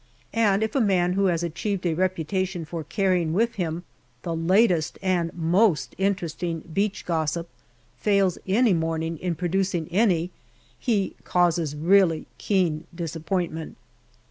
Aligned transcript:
And 0.33 0.63
if 0.63 0.73
a 0.73 0.81
man 0.81 1.13
who 1.13 1.25
has 1.27 1.43
achieved 1.43 1.85
a 1.85 1.93
reputation 1.93 2.65
for 2.65 2.83
carrying 2.83 3.33
with 3.33 3.53
him 3.61 3.83
the 4.23 4.35
latest 4.35 4.97
and 4.99 5.31
most 5.35 5.93
interesting" 5.99 6.61
beach 6.73 7.05
gossip" 7.05 7.47
fails 7.97 8.39
any 8.47 8.73
morning 8.73 9.19
in 9.19 9.35
producing 9.35 9.87
any, 9.91 10.31
he 10.79 11.13
causes 11.23 11.75
really 11.75 12.25
keen 12.39 12.87
disappointment. 12.95 13.77